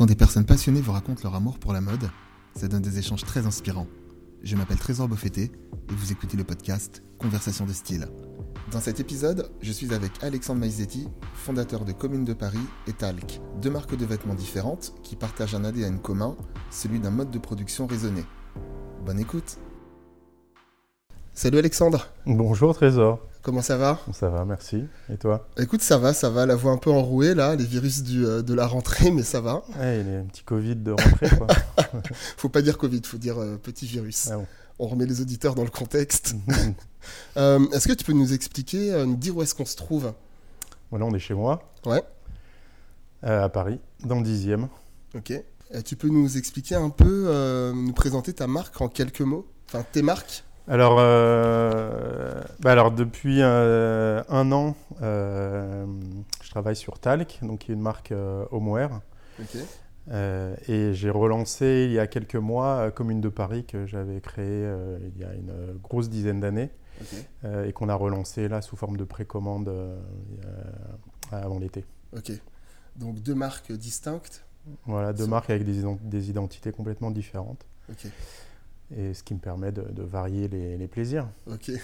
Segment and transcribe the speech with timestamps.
[0.00, 2.08] Quand des personnes passionnées vous racontent leur amour pour la mode,
[2.54, 3.86] ça donne des échanges très inspirants.
[4.42, 8.08] Je m'appelle Trésor Beaufetté et vous écoutez le podcast Conversation de style.
[8.72, 13.42] Dans cet épisode, je suis avec Alexandre Maizetti, fondateur de Commune de Paris et Talc,
[13.60, 16.34] deux marques de vêtements différentes qui partagent un ADN commun,
[16.70, 18.24] celui d'un mode de production raisonné.
[19.04, 19.58] Bonne écoute
[21.34, 23.29] Salut Alexandre Bonjour Trésor.
[23.42, 24.84] Comment ça va Ça va, merci.
[25.10, 26.44] Et toi Écoute, ça va, ça va.
[26.44, 29.40] La voix un peu enrouée là, les virus du, euh, de la rentrée, mais ça
[29.40, 29.62] va.
[29.78, 31.46] Ouais, il y a un petit Covid de rentrée, quoi.
[32.36, 34.28] faut pas dire Covid, faut dire euh, petit virus.
[34.30, 34.46] Ah bon.
[34.78, 36.34] On remet les auditeurs dans le contexte.
[37.38, 40.12] Euh, est-ce que tu peux nous expliquer, nous dire où est-ce qu'on se trouve
[40.90, 42.02] Voilà, on est chez moi, Ouais,
[43.22, 44.68] à Paris, dans le dixième.
[45.16, 45.32] ok.
[45.86, 49.46] Tu peux nous expliquer un peu, nous présenter ta marque en quelques mots?
[49.66, 50.44] Enfin, tes marques?
[50.70, 55.84] Alors, euh, bah alors depuis euh, un an, euh,
[56.42, 58.14] je travaille sur Talc, donc qui est une marque
[58.52, 59.00] homeware.
[59.40, 59.56] Ok.
[60.12, 64.46] Euh, et j'ai relancé il y a quelques mois Commune de Paris que j'avais créé
[64.48, 66.70] euh, il y a une grosse dizaine d'années
[67.66, 69.72] et qu'on a relancé là sous forme de précommande
[71.32, 71.84] avant l'été.
[72.16, 72.30] Ok.
[72.96, 74.44] Donc deux marques distinctes.
[74.86, 77.64] Voilà, deux marques avec des, ident- des identités complètement différentes.
[77.90, 78.06] Ok.
[78.96, 81.28] Et ce qui me permet de, de varier les, les plaisirs.
[81.46, 81.70] Ok.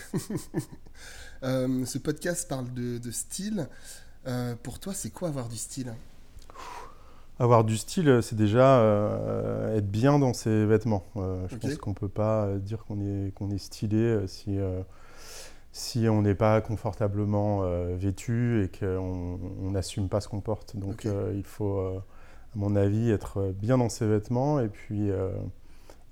[1.43, 3.69] Euh, ce podcast parle de, de style.
[4.27, 5.93] Euh, pour toi, c'est quoi avoir du style?
[7.39, 11.05] Avoir du style, c'est déjà euh, être bien dans ses vêtements.
[11.15, 14.59] Je pense qu'on ne peut pas dire qu'on est, qu'on est stylé si,
[15.73, 17.61] si on n'est pas confortablement
[17.95, 20.75] vêtu et qu'on on n'assume pas ce qu'on porte.
[20.75, 22.03] Donc il faut, à
[22.55, 25.11] mon avis, être bien dans ses vêtements et puis,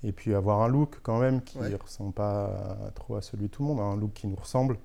[0.07, 1.75] et puis avoir un look quand même qui ne Ouais.
[1.75, 4.77] ressemble pas trop à celui de tout le monde, un look qui nous ressemble.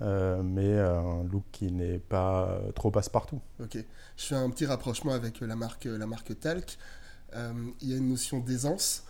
[0.00, 3.40] euh, mais un look qui n'est pas euh, trop passe-partout.
[3.62, 3.76] Ok.
[4.16, 6.76] Je fais un petit rapprochement avec euh, la marque, la marque Talc.
[7.36, 9.04] Euh, Il y a une notion d'aisance.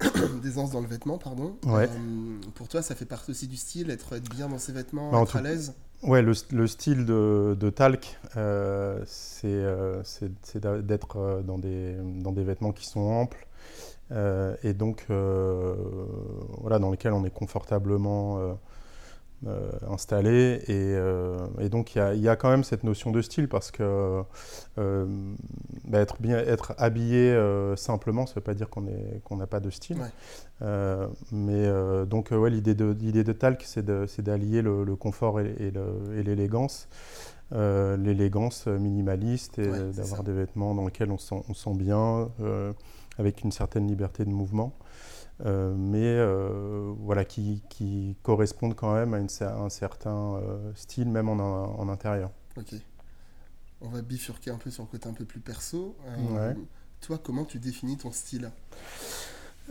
[0.42, 1.56] d'aisance dans le vêtement, pardon.
[1.64, 1.88] Ouais.
[1.88, 5.12] Euh, pour toi, ça fait partie aussi du style, être, être bien dans ses vêtements,
[5.12, 5.74] Bah, être tout- à l'aise?
[6.02, 10.02] Ouais, le, le style de, de talc, euh, c'est euh,
[10.82, 13.46] d'être euh, dans des, dans des vêtements qui sont amples
[14.12, 15.74] euh, et donc euh,
[16.60, 18.38] voilà, dans lesquels on est confortablement
[19.46, 20.62] euh, installé.
[20.68, 20.94] Et,
[21.64, 23.70] et donc il y a, il y a quand même cette notion de style parce
[23.70, 24.22] que
[24.76, 27.36] bah, être, bien, être habillé
[27.76, 29.98] simplement, ça ne veut pas dire qu'on est- qu'on n'a pas de style.
[29.98, 31.06] Ouais.
[31.32, 31.66] Mais
[32.06, 33.84] donc ouais, l'idée de, l'idée de talc, c'est
[34.22, 35.72] d'allier le, le confort et,
[36.24, 36.88] l'élégance.
[37.52, 41.76] L'élégance minimaliste et Ouais, d'avoir des vêtements dans lesquels on se sent, on se sent
[41.76, 42.30] bien,
[43.18, 44.76] avec une certaine liberté de mouvement,
[45.44, 51.08] euh, mais euh, voilà, qui, qui correspondent quand même à une un certain euh, style,
[51.08, 52.30] même en, en intérieur.
[52.56, 52.74] Ok.
[53.80, 55.96] On va bifurquer un peu sur le côté un peu plus perso.
[56.06, 56.56] Ouais.
[57.00, 58.50] Toi, comment tu définis ton style?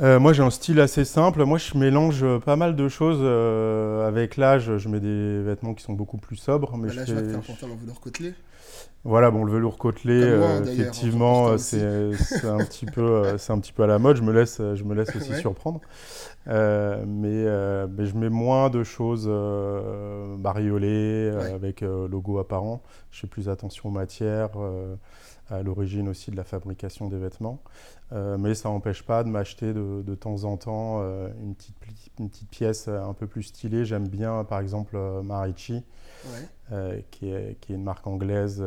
[0.02, 1.44] Euh, moi, j'ai un style assez simple.
[1.46, 3.20] Moi, je mélange euh, pas mal de choses.
[3.22, 6.76] euh, avec l'âge, je mets des vêtements qui sont beaucoup plus sobres.
[6.78, 8.34] Mais Bah Là, je je vois que fais- t'es un pantalon velours côtelé.
[9.06, 11.84] Voilà, bon, le velours côtelé, moi, euh, effectivement, c'est
[12.46, 14.16] un petit peu, c'est un petit peu à la mode.
[14.16, 15.40] Je me laisse, je me laisse aussi Ouais.
[15.40, 15.81] surprendre,
[16.48, 16.56] mais,
[17.06, 19.30] mais je mets moins de choses
[20.40, 21.54] bariolées Ouais.
[21.54, 22.81] avec logo apparent.
[23.12, 24.50] Je fais plus attention aux matières,
[25.53, 27.59] à l'origine aussi de la fabrication des vêtements,
[28.12, 31.75] Euh, mais ça n'empêche pas de m'acheter de, de temps en temps euh, une petite,
[32.19, 33.86] une petite pièce euh, un peu plus stylée.
[33.86, 35.84] J'aime bien, par exemple, Marici
[36.25, 37.02] Ouais.
[37.12, 38.63] qui, est, qui est une marque anglaise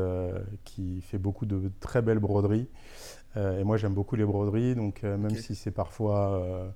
[0.64, 2.68] qui fait beaucoup de très belles broderies.
[3.36, 6.72] Et moi, j'aime beaucoup les broderies, donc même si c'est parfois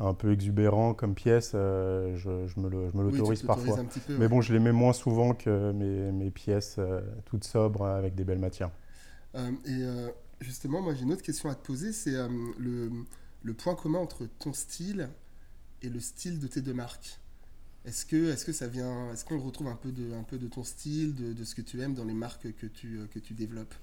[0.00, 3.76] un peu exubérant comme pièce, euh, je, je me Oui, l'autorise parfois.
[3.76, 4.12] peu.
[4.12, 4.28] Mais ouais.
[4.28, 8.24] bon, je les mets moins souvent que mes, mes pièces euh, toutes sobres avec des
[8.24, 8.70] belles matières.
[9.34, 10.08] Euh, et euh,
[10.40, 12.28] justement, moi j'ai une autre question à te poser, c'est euh,
[12.58, 12.90] le,
[13.42, 15.08] le point commun entre ton style
[15.82, 17.18] et le style de tes deux marques.
[17.84, 20.48] Est-ce que, est que ça vient, est-ce qu'on retrouve un peu de, un peu de
[20.48, 23.34] ton style, de, de ce que tu aimes dans les marques que tu, que tu
[23.34, 23.74] développes?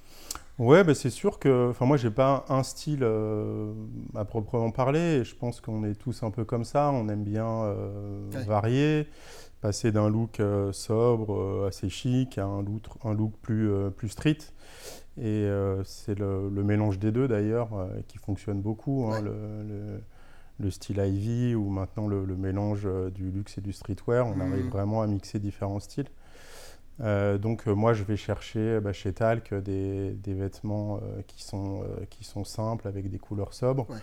[0.58, 3.74] Ouais, bah, c'est sûr que, enfin moi j'ai pas un style euh,
[4.16, 5.24] à proprement parler.
[5.24, 6.92] Je pense qu'on est tous un peu comme ça.
[6.94, 8.44] On aime bien euh, Ouais.
[8.46, 9.08] varier,
[9.62, 14.38] passer d'un look euh, sobre, assez chic, à un look, un look plus plus street.
[15.18, 19.06] Et euh, c'est le, le mélange des deux d'ailleurs euh, qui fonctionne beaucoup.
[19.06, 19.22] hein, Ouais.
[19.22, 19.32] le,
[19.68, 20.02] le-
[20.58, 24.26] le style Ivy ou maintenant le, mélange euh, du luxe et du streetwear.
[24.28, 24.42] On Mhm.
[24.42, 26.08] arrive vraiment à mixer différents styles.
[27.02, 31.44] Euh, donc euh, moi je vais chercher bah, chez Talc des, des vêtements euh, qui,
[31.44, 33.98] sont, euh, qui sont simples avec des couleurs sobres Ouais.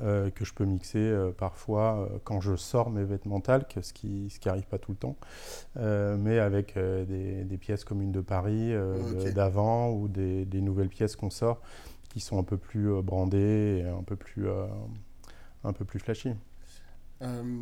[0.00, 3.92] euh, que je peux mixer euh, parfois euh, quand je sors mes vêtements Talc, ce
[3.92, 5.16] qui ce qui arrive pas tout le temps,
[5.78, 10.44] Euh, mais avec euh, des, des pièces communes de Paris euh, de- d'avant ou des,
[10.46, 11.60] des nouvelles pièces qu'on sort
[12.10, 14.46] qui sont un peu plus brandés et un peu plus,
[15.64, 16.34] un peu plus flashy.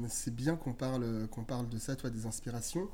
[0.09, 2.89] c'est bien qu'on parle, qu'on parle de ça, toi, des inspirations.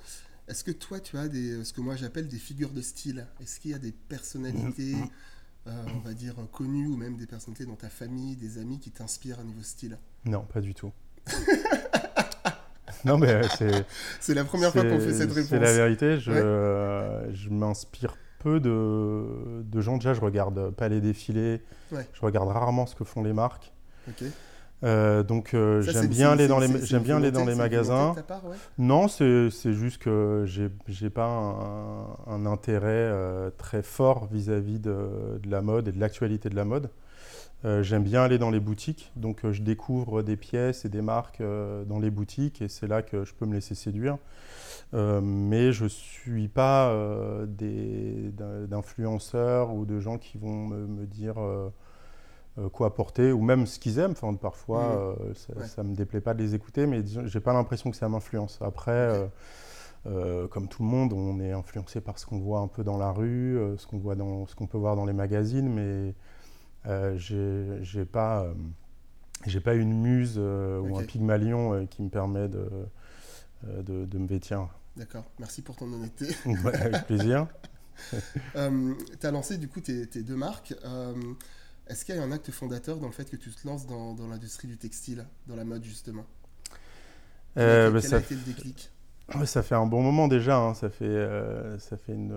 [0.48, 3.26] Est-ce que toi, tu as des, ce que moi j'appelle des figures de style?
[3.40, 5.70] Est-ce qu'il y a des personnalités, mm-hmm.
[5.94, 9.40] on va dire, connues ou même des personnalités dans ta famille, des amis qui t'inspirent
[9.40, 9.98] à niveau style?
[10.24, 10.92] Non, pas du tout.
[13.04, 13.84] non, mais c'est.
[14.20, 15.50] C'est la première fois qu'on fait cette réponse.
[15.50, 16.18] C'est la vérité.
[16.20, 19.96] Je, je m'inspire peu de, de, gens.
[19.96, 21.62] Déjà, je regarde pas les défilés.
[21.90, 23.72] Je regarde rarement ce que font les marques.
[24.84, 28.14] Euh, donc euh, j'aime bien aller dans les j'aime bien aller dans les magasins.
[28.78, 35.40] Non, c'est juste que j'ai j'ai pas un, un intérêt euh, très fort vis-à-vis de,
[35.42, 36.90] de, la mode et de l'actualité de la mode.
[37.82, 41.42] J'aime bien aller dans les boutiques, donc je découvre des pièces et des marques
[41.86, 44.18] dans les boutiques et c'est là que je peux me laisser séduire.
[44.92, 46.94] mais je ne suis pas
[48.68, 51.38] d'influenceurs ou de gens qui vont me, dire
[52.72, 54.12] quoi porter ou même ce qu'ils aiment.
[54.12, 55.16] Enfin, parfois,
[55.66, 58.58] ça ne me déplaît pas de les écouter, mais j'ai pas l'impression que ça m'influence.
[58.62, 59.30] Après,
[60.04, 63.10] comme tout le monde, on est influencé par ce qu'on voit un peu dans la
[63.10, 66.14] rue, ce qu'on voit dans, ce qu'on peut voir dans les magazines, mais
[66.88, 67.16] euh,
[67.82, 68.54] j'ai pas, euh,
[69.46, 72.68] j'ai pas une muse euh, ou un pygmalion qui me permet de,
[73.64, 74.68] de, me vêtir.
[74.96, 76.28] D'accord, merci pour ton honnêteté.
[76.64, 77.48] avec plaisir.
[78.52, 80.74] tu as lancé du coup tes, deux marques.
[81.88, 84.14] Est-ce qu'il y a un acte fondateur dans le fait que tu te lances dans,
[84.14, 86.26] dans l'industrie du textile, dans la mode justement?
[87.58, 88.90] Euh, Quel, bah, a été le déclic?
[89.44, 90.74] Ça fait un bon moment déjà, hein.
[90.74, 92.32] ça, fait, euh, ça, fait une,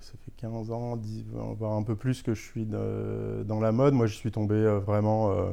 [0.00, 1.24] ça fait 15 ans, 10,
[1.58, 3.94] voire un peu plus que je suis dans la mode.
[3.94, 5.50] Moi, je suis tombé euh, vraiment euh,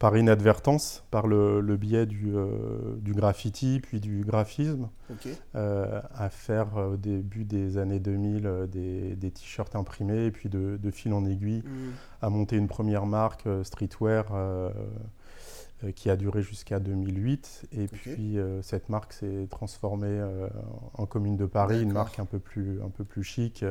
[0.00, 2.32] par inadvertance, par le, biais du,
[2.96, 4.88] du, graffiti, puis du graphisme,
[5.54, 11.12] à faire au début des années 2000 des, des t-shirts imprimés, et puis de, fil
[11.12, 11.90] en aiguille, mmh.
[12.22, 14.26] à monter une première marque streetwear
[15.84, 17.68] euh, qui a duré jusqu'à 2008.
[17.72, 20.48] Et puis euh, cette marque s'est transformée euh,
[20.94, 23.64] en commune de Paris, une marque un peu plus, un peu plus chic,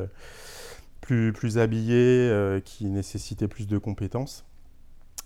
[1.01, 4.45] plus, plus habillée, qui nécessitait plus de compétences.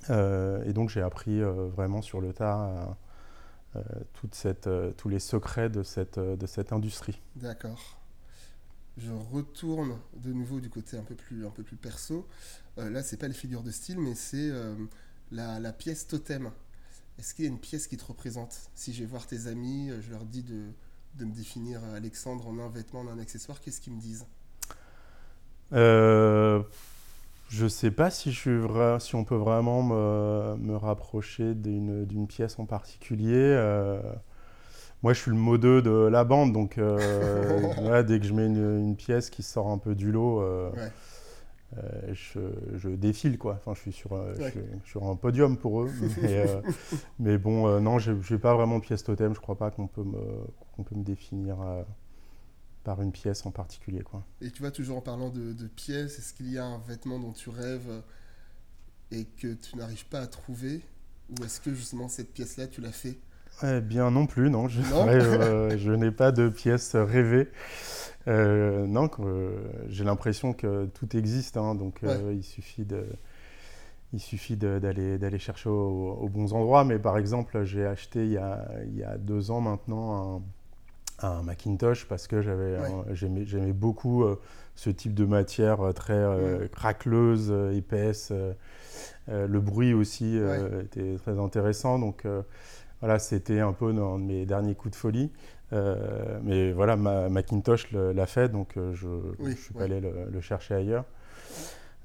[0.10, 2.96] Et donc j'ai appris vraiment sur le tas
[4.14, 7.22] toute cette, tous les secrets de cette, de cette industrie.
[7.36, 8.00] D'accord.
[8.98, 12.28] Je retourne de nouveau du côté un peu plus, un peu plus perso.
[12.78, 14.52] là, c'est pas les figures de style, mais c'est
[15.32, 16.52] la, la, pièce totem
[17.20, 18.70] est-ce qu'il y a une pièce qui te représente?
[18.76, 20.64] Si je vais voir tes amis, euh, je leur dis de,
[21.16, 24.26] de me définir euh, Alexandre en un vêtement, en un accessoire, qu'est-ce qu'ils me disent?
[25.74, 26.64] Euh,
[27.54, 28.60] Je ne sais pas si, je suis
[29.00, 33.56] si on peut vraiment me, me rapprocher d'une pièce en particulier.
[35.04, 36.76] moi, je suis le modeux de la bande, donc
[38.08, 40.42] dès que je mets une, pièce qui sort un peu du lot,
[41.78, 43.54] euh, je, défile quoi.
[43.54, 44.34] Enfin, je suis sur, euh,
[44.86, 45.92] je, un podium pour eux.
[46.22, 46.46] mais,
[47.20, 49.34] euh, bon, non, je n'ai pas vraiment de pièce totem.
[49.34, 50.22] Je crois pas qu'on peut me,
[50.76, 51.58] qu'on peut me définir
[52.84, 54.24] par une pièce en particulier quoi.
[54.42, 57.20] Et tu vois, toujours en parlant de, de pièces, est-ce qu'il y a un vêtement
[57.20, 58.04] dont tu rêves
[59.12, 60.82] et que tu n'arrives pas à trouver,
[61.30, 63.18] ou est-ce que justement cette pièce-là, tu l'as fait?
[63.62, 64.68] Eh bien non plus, non.
[64.68, 67.50] Je, je n'ai pas de pièce rêvée.
[68.28, 69.58] Euh, non, euh,
[69.90, 73.06] j'ai l'impression que tout existe, hein, donc euh, il suffit de,
[74.14, 76.84] il suffit d'aller d'aller chercher aux bons endroits.
[76.84, 80.42] Mais par exemple, j'ai acheté il y, a, il y, a, deux ans maintenant un,
[81.24, 82.78] un Macintosh parce que j'avais
[83.14, 84.26] j'aimais beaucoup
[84.76, 86.26] ce type de matière très
[86.72, 88.32] craqueleuse, épaisse.
[89.28, 90.38] le bruit aussi
[90.82, 92.00] était très intéressant.
[92.00, 92.26] Donc
[93.00, 95.32] voilà, c'était un peu dans mes derniers coups de folie.
[95.74, 99.08] Euh, mais voilà, Macintosh l'a fait, donc euh, je
[99.40, 101.06] ne suis pas allé le, chercher ailleurs.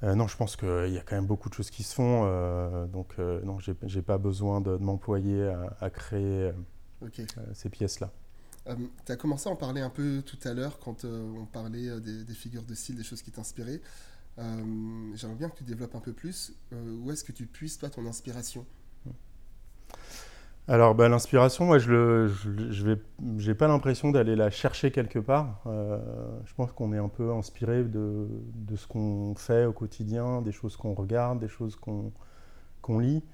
[0.02, 2.24] Euh, non, je pense qu'il y a quand même beaucoup de choses qui se font,
[2.86, 6.52] donc non, je n'ai pas besoin de, m'employer à, créer
[7.52, 8.10] ces pièces-là.
[9.06, 12.24] Tu as commencé à en parler un peu tout à l'heure quand on parlait des,
[12.24, 13.80] des, figures de style, des choses qui t'inspiraient.
[14.36, 16.52] J'aimerais bien que tu développes un peu plus.
[16.72, 18.66] où est-ce que tu puisses, toi, ton inspiration?
[20.70, 22.28] Alors, bah, l'inspiration, moi, je
[23.22, 25.62] n'ai pas l'impression d'aller la chercher quelque part.
[25.66, 25.98] Euh,
[26.44, 28.28] je pense qu'on est un peu inspiré de,
[28.76, 33.24] ce qu'on fait au quotidien, des choses qu'on regarde, des choses qu'on lit.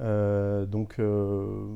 [0.00, 1.66] Euh, donc, euh,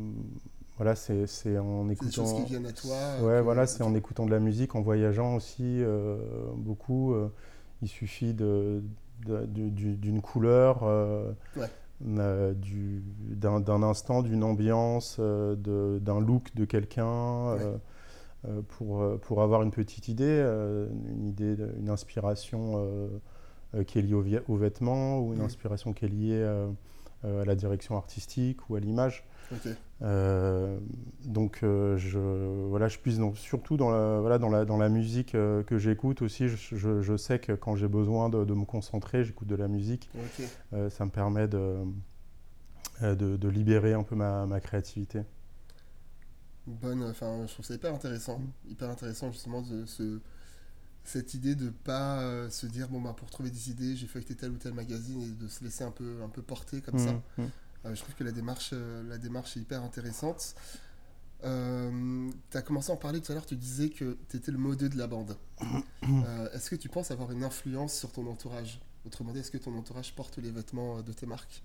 [0.77, 2.09] voilà, c'est en écoutant.
[2.09, 2.97] Des choses qui viennent à toi.
[3.23, 5.83] Ouais, voilà, c'est en écoutant de la musique, en voyageant aussi
[6.57, 7.15] beaucoup.
[7.83, 10.83] il suffit d'une couleur.
[11.57, 11.71] Ouais.
[12.05, 12.53] Euh,
[13.31, 17.79] d'un instant, d'une ambiance, euh, d'un look de quelqu'un, euh,
[18.69, 20.41] pour, pour avoir une petite idée,
[21.11, 22.87] une idée, une inspiration
[23.87, 26.45] qui est liée au, vêtement ou une inspiration qui est liée
[27.25, 29.25] à la direction artistique ou à l'image.
[31.25, 32.19] Donc je,
[32.69, 36.23] voilà, je puise donc, surtout dans la, voilà, dans la, dans la musique que j'écoute
[36.23, 36.49] aussi.
[36.49, 39.69] Je, je, je, sais que quand j'ai besoin de, de, me concentrer, j'écoute de la
[39.69, 40.11] musique.
[40.91, 41.79] ça me permet de,
[43.03, 45.23] de, de, libérer un peu ma, ma créativité
[46.67, 47.03] bonne.
[47.05, 50.21] Enfin, je trouve ça hyper intéressant, hyper intéressant justement de ce,
[51.05, 54.35] cette idée de pas euh, se dire bon bah pour trouver des idées, j'ai feuilleté
[54.35, 57.13] tel ou tel magazine et de se laisser un peu un peu porter comme ça.
[57.13, 57.43] Mmh, mmh.
[57.43, 57.47] Euh,
[57.95, 60.55] je trouve que la démarche euh, la démarche est hyper intéressante.
[61.45, 64.51] Euh, tu as commencé à en parler tout à l'heure, tu disais que tu étais
[64.51, 65.37] le modeux de la bande.
[66.09, 68.81] Euh, est-ce que tu penses avoir une influence sur ton entourage?
[69.05, 71.65] Autrement dit, est-ce que ton entourage porte les vêtements euh, de tes marques?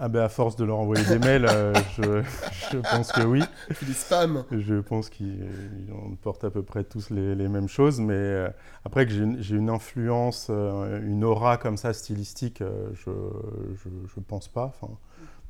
[0.00, 2.22] Ah ben à force de leur envoyer des mails, euh, je,
[2.70, 3.42] je, pense que oui.
[3.86, 5.48] Les spams Je pense qu'ils
[6.22, 8.48] portent à peu près tous les, les mêmes choses, mais euh,
[8.84, 14.20] après que j'ai une, une, influence, euh, une aura comme ça stylistique, je, je, je
[14.20, 14.66] pense pas.
[14.66, 14.92] Enfin,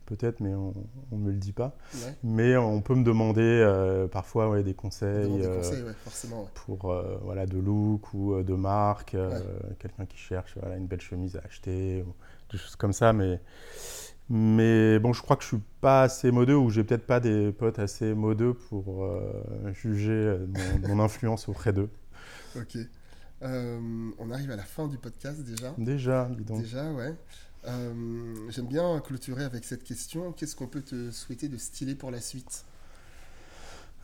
[0.07, 0.73] peut-être, mais on
[1.13, 1.77] ne me le dit pas.
[1.95, 2.15] Ouais.
[2.23, 7.45] Mais on peut me demander parfois ouais, des conseils, des conseils ouais, forcément, pour voilà,
[7.45, 9.15] de look ou de marque,
[9.79, 12.15] quelqu'un qui cherche voilà, une belle chemise à acheter, ou
[12.51, 13.13] des choses comme ça.
[13.13, 13.43] Mais,
[14.31, 17.53] mais bon, je crois que je suis pas assez modeux ou j'ai peut-être pas des
[17.53, 19.09] potes assez modeux pour
[19.73, 20.37] juger
[20.83, 21.89] mon, mon influence auprès d'eux.
[22.57, 22.77] Ok.
[23.43, 25.75] on arrive à la fin du podcast déjà.
[25.79, 26.61] Déjà, dis donc.
[26.61, 27.15] Déjà, ouais.
[27.67, 30.33] Euh, J'aime bien clôturer avec cette question.
[30.33, 32.65] Qu'est-ce qu'on peut te souhaiter de stylé pour la suite?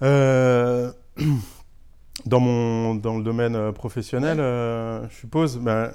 [0.03, 0.93] Euh,
[2.27, 4.45] dans, mon, dans le domaine professionnel, ouais.
[4.45, 5.59] euh, je suppose.
[5.59, 5.93] Ben,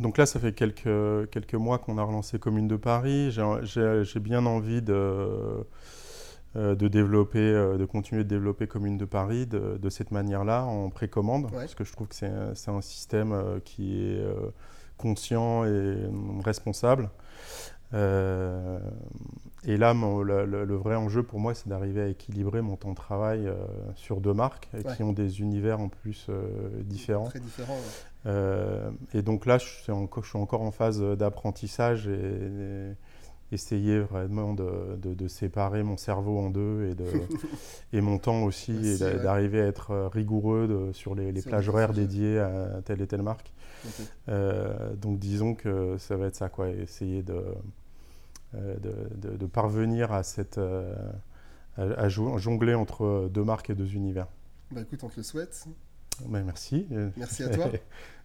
[0.00, 3.30] donc là, ça fait quelques, quelques mois qu'on a relancé Commune de Paris.
[3.30, 5.64] J'ai bien envie de,
[6.56, 10.64] euh, de développer, euh, de continuer de développer Commune de Paris de, de cette manière-là,
[10.64, 11.50] en précommande, ouais.
[11.52, 14.24] parce que je trouve que c'est un système euh, qui est
[14.98, 15.96] conscient et
[16.44, 17.10] responsable.
[17.94, 18.78] Euh,
[19.64, 22.76] et là, mon, le, le, le, vrai enjeu pour moi, c'est d'arriver à équilibrer mon
[22.76, 23.54] temps de travail euh,
[23.94, 24.82] sur deux marques ouais.
[24.96, 26.48] qui ont des univers en plus euh,
[26.82, 27.26] différents.
[27.26, 27.78] Très différents.
[28.24, 28.32] Ouais.
[29.14, 32.92] et donc là, je suis, encore, je suis, encore en phase d'apprentissage et, et,
[33.54, 37.04] essayer vraiment de, de, de, séparer mon cerveau en deux et, de,
[37.92, 41.92] et mon temps aussi, aussi et d'arriver à être rigoureux sur les, les plages horaires
[41.92, 43.52] dédiées à telle et telle marque.
[43.84, 44.04] Okay.
[44.28, 47.44] Euh, donc disons que ça va être ça, quoi, essayer de,
[48.54, 50.94] euh, de, parvenir à, cette, euh,
[51.76, 54.26] à, à, jongler entre deux marques et deux univers.
[54.70, 55.66] Bah écoute, on te le souhaite.
[56.28, 56.86] Ben, merci.
[57.16, 57.66] Merci à toi.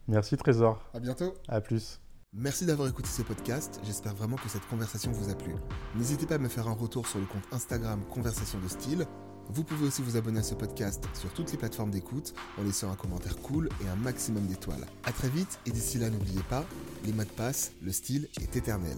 [0.08, 0.84] merci Trésor.
[0.94, 1.34] À bientôt.
[1.48, 2.00] À plus.
[2.34, 5.56] Merci d'avoir écouté ce podcast, j'espère vraiment que cette conversation vous a plu.
[5.96, 9.06] N'hésitez pas à me faire un retour sur le compte Instagram Conversation de Style.
[9.50, 12.92] Vous pouvez aussi vous abonner à ce podcast sur toutes les plateformes d'écoute en laissant
[12.92, 14.86] un commentaire cool et un maximum d'étoiles.
[15.06, 16.66] A très vite et d'ici là n'oubliez pas,
[17.06, 18.98] les mots de passe, le style est éternel.